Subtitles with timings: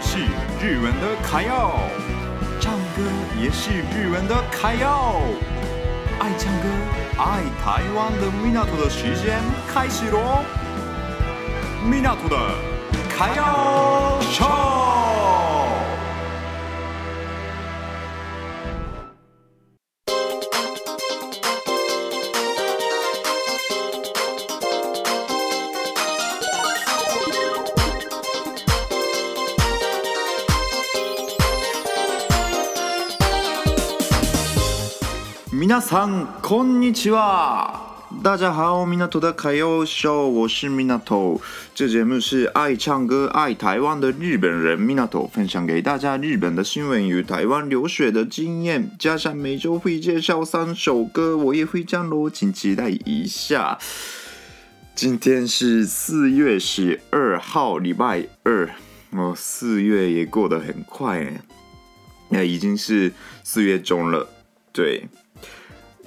[0.00, 0.18] 是
[0.60, 1.72] 日文的卡耀，
[2.60, 3.02] 唱歌
[3.40, 5.20] 也是日文的卡耀。
[6.18, 6.68] 爱唱歌、
[7.18, 9.40] 爱台湾的米娜图的时间
[9.72, 10.44] 开始喽！
[11.84, 12.36] 米娜图的
[13.10, 14.71] 卡耀。
[35.61, 37.95] 皆さんこんにちは。
[38.23, 41.39] 大家好，米娜头的卡耀秀，我是米娜头。
[41.73, 53.77] 这节目是爱唱歌、爱台湾的日本人米娜头分享给大家日本的新闻与台湾留学的经验，加上每周会介绍三首歌，我也会讲喽，请期待一下。
[54.95, 58.69] 今天是四月十二号，礼拜二。
[59.11, 61.41] 哦，四月也过得很快哎，
[62.29, 64.27] 那已经是四月中了，
[64.72, 65.08] 对。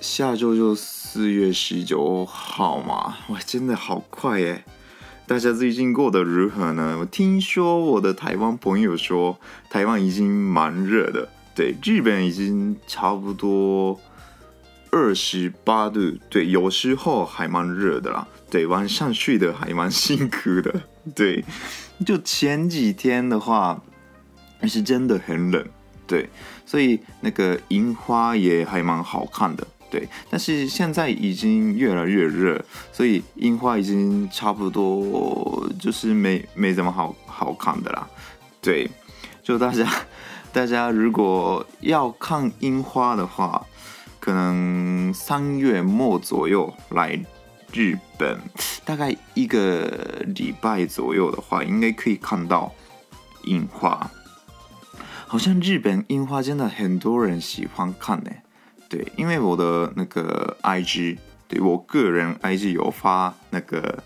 [0.00, 4.64] 下周就四月十九号嘛，哇，真的好快耶！
[5.26, 6.96] 大家最近过得如何呢？
[6.98, 14.00] 我听说我的台湾朋友说，台湾已经蛮热的，对，日本已经差不多
[14.90, 20.82] 二十八度，对，有时候还蛮热的啦，对，晚上睡得还蛮辛苦的，
[21.14, 21.44] 对，
[22.06, 23.82] 就前几天的话，
[24.62, 25.62] 是真的很冷，
[26.10, 26.28] 对，
[26.66, 29.64] 所以那个樱花也还蛮好看的。
[29.88, 32.60] 对，但是现在已经越来越热，
[32.92, 38.08] 所以樱花已经差不多就是没没怎么好好看的啦。
[38.60, 38.90] 对，
[39.40, 39.88] 就大家
[40.52, 43.64] 大家如果要看樱花的话，
[44.18, 47.16] 可能三月末左右来
[47.72, 48.36] 日本，
[48.84, 52.72] 大概一个礼拜左右的话，应该可以看到
[53.44, 54.10] 樱花。
[55.30, 58.30] 好像日本樱花真的很多人喜欢看呢。
[58.88, 64.02] 对，因为我的那个 IG，对，我个人 IG 有发那个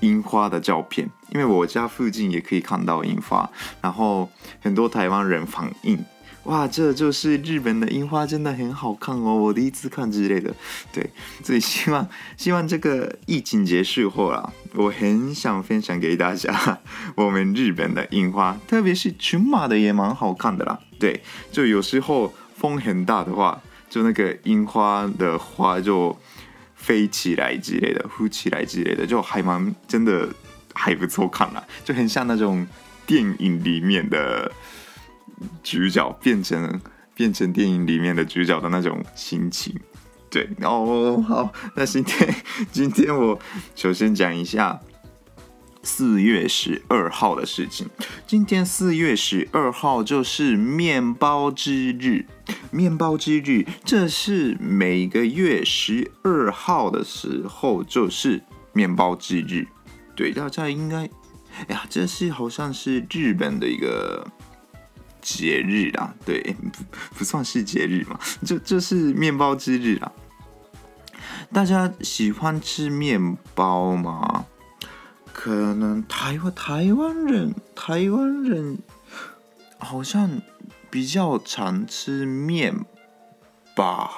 [0.00, 3.48] 樱花的照片，因为我家附近也可以看到樱花，
[3.80, 4.28] 然后
[4.60, 6.04] 很多台湾人反映，
[6.44, 10.54] 哇，这就是日本的樱花，真的很好看哦，我第一次看之类的。
[10.92, 11.10] 对，
[11.44, 16.78] 所以希望希望这个疫情结束后啊，我很想分享给大家
[17.14, 20.80] 我们日本的樱花，特别是群马的也蛮好看的啦。
[20.98, 23.60] 对，就有时候风很大的话。
[23.90, 26.16] 就那个樱花的花就
[26.76, 30.28] 飞起来之类的，呼起来之类的，就还蛮真的
[30.72, 32.64] 还不错看了，就很像那种
[33.04, 34.48] 电影里面的
[35.62, 36.80] 主角变成
[37.14, 39.74] 变成电影里面的主角的那种心情。
[40.30, 42.34] 对，哦，好，那今天
[42.70, 43.38] 今天我
[43.74, 44.80] 首先讲一下。
[45.82, 47.88] 四月十二号的事情，
[48.26, 52.26] 今天四月十二号就是面包之日。
[52.70, 58.42] 面包之日，这是每个月十二号的时候就是
[58.74, 59.66] 面包之日。
[60.14, 61.08] 对，大家应该，
[61.68, 64.26] 哎呀，这是好像是日本的一个
[65.20, 66.14] 节日啦。
[66.24, 66.40] 对，
[67.10, 70.12] 不 不算是节日嘛，就就是面包之日啦。
[71.52, 74.46] 大家喜欢吃面包吗？
[75.32, 78.78] 可能台湾台湾人台湾人
[79.78, 80.42] 好像
[80.90, 82.74] 比较常吃面
[83.74, 84.10] 吧，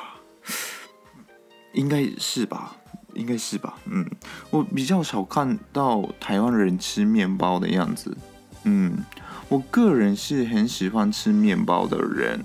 [1.72, 2.74] 应该是吧，
[3.14, 4.04] 应该是吧，嗯，
[4.50, 8.16] 我比较少看到台湾人吃面包的样子，
[8.64, 9.04] 嗯，
[9.52, 12.40] 我个人是很喜欢吃面包的人，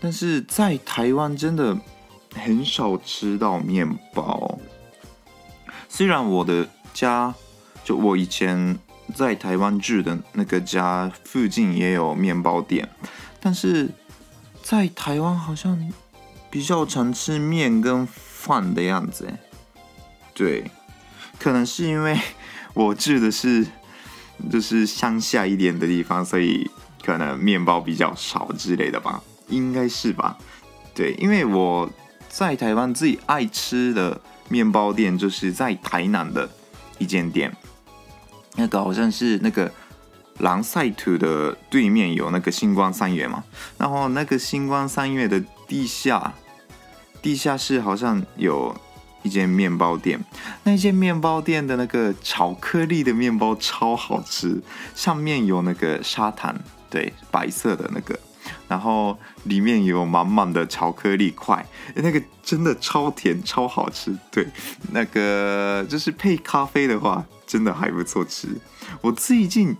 [0.00, 1.76] 但是在台湾真的
[2.36, 4.56] 很少吃到面包，
[5.88, 7.34] 虽然我的家。
[7.82, 8.78] 就我以前
[9.14, 12.88] 在台湾住的那个家附近也有面包店，
[13.40, 13.88] 但是
[14.62, 15.90] 在台湾好像
[16.50, 19.26] 比较常吃面跟饭的样子。
[20.34, 20.70] 对，
[21.38, 22.20] 可能是因为
[22.74, 23.66] 我住的是
[24.48, 26.70] 就是乡下一点的地方，所以
[27.04, 30.38] 可能面包比较少之类的吧，应该是吧？
[30.94, 31.90] 对，因为我
[32.28, 36.48] 在台湾自己爱吃的面包店就是在台南的
[36.98, 37.54] 一间店。
[38.56, 39.70] 那个好像是那个
[40.38, 43.44] 狼赛图的对面有那个星光三月嘛，
[43.78, 46.34] 然后那个星光三月的地下
[47.22, 48.74] 地下室好像有
[49.22, 50.18] 一间面包店，
[50.64, 54.62] 那间面包店的那个巧克力的面包超好吃，
[54.94, 56.54] 上面有那个砂糖，
[56.88, 58.18] 对，白色的那个，
[58.68, 64.46] 然后里面有满满的巧克力块，那个真的超甜超好吃，对，
[64.92, 67.24] 那个就是配咖啡的话。
[67.50, 68.46] 真的还不错吃。
[69.00, 69.76] 我最近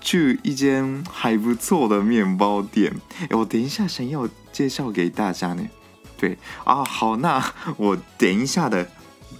[0.00, 2.90] 去一间还不错的面包店，
[3.32, 5.62] 我等一下想要介绍给大家呢。
[6.16, 7.42] 对啊，好，那
[7.76, 8.88] 我等一下的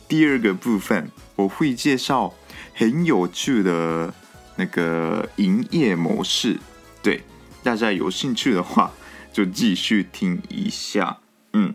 [0.06, 2.34] 第二个部分，我会介绍
[2.75, 4.12] 很有趣的
[4.56, 6.58] 那个营业模式。
[7.02, 7.23] 对，
[7.62, 8.93] 大家有兴趣的话，
[9.32, 11.19] 就继续听一下。
[11.52, 11.75] 嗯，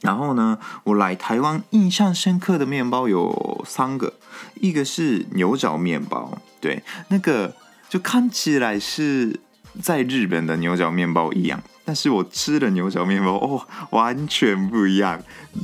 [0.00, 4.14] 然后呢，我来台湾印象深刻的面包有三个，
[4.60, 7.54] 一个是牛角面包，对，那个。
[7.88, 9.38] 就看起来是
[9.82, 15.22] 在日本的牛角面包一样，但是我吃的牛角面包哦，完全不一样。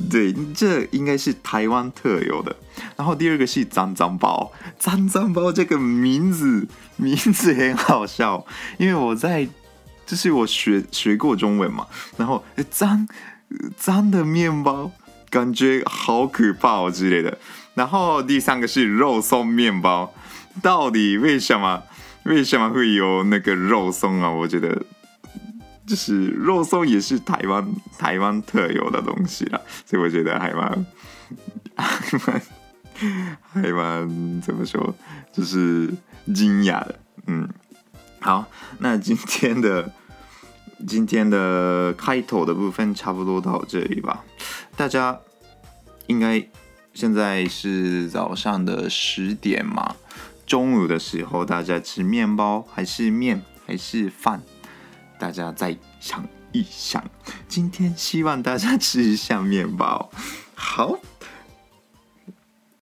[0.09, 2.55] 对，这应该是台湾特有的。
[2.95, 6.67] 然后第二个是脏脏包，脏脏包这个名字
[6.97, 8.45] 名字很好笑，
[8.77, 9.47] 因为我在
[10.05, 11.87] 就是我学学过中文嘛，
[12.17, 13.07] 然后脏
[13.77, 14.91] 脏的面包
[15.29, 17.37] 感觉好可怕哦之类的。
[17.75, 20.13] 然后第三个是肉松面包，
[20.61, 21.83] 到底为什么？
[22.25, 24.29] 为什么会有那个肉松啊？
[24.29, 24.81] 我觉得
[25.85, 27.67] 就是肉松也是台湾
[27.97, 30.85] 台湾特有的东西啦， 所以我觉得还蛮
[31.75, 32.41] 还蛮
[33.51, 34.93] 还蛮怎么说，
[35.33, 35.89] 就是
[36.33, 36.99] 惊讶的。
[37.27, 37.47] 嗯，
[38.19, 38.45] 好，
[38.79, 39.91] 那今天的
[40.87, 44.23] 今天的开头的部分差不多到这里吧。
[44.77, 45.19] 大家
[46.07, 46.45] 应该
[46.93, 49.95] 现在是早上的十点嘛？
[50.45, 54.41] 中午的时候，大家吃面包还是面还是饭？
[55.19, 57.03] 大家再想一想。
[57.47, 60.11] 今天希望大家吃一下面包。
[60.55, 60.99] 好。